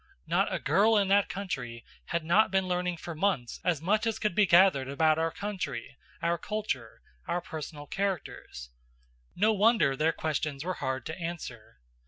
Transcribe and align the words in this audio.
Not 0.25 0.51
a 0.51 0.57
girl 0.57 0.97
in 0.97 1.09
that 1.09 1.29
country 1.29 1.85
had 2.05 2.23
not 2.23 2.49
been 2.49 2.67
learning 2.67 2.97
for 2.97 3.13
months 3.13 3.59
as 3.63 3.83
much 3.83 4.07
as 4.07 4.17
could 4.17 4.33
be 4.33 4.47
gathered 4.47 4.89
about 4.89 5.19
our 5.19 5.29
country, 5.29 5.95
our 6.23 6.39
culture, 6.39 7.03
our 7.27 7.39
personal 7.39 7.85
characters. 7.85 8.71
No 9.35 9.53
wonder 9.53 9.95
their 9.95 10.11
questions 10.11 10.65
were 10.65 10.73
hard 10.81 11.05
to 11.05 11.19
answer. 11.19 11.81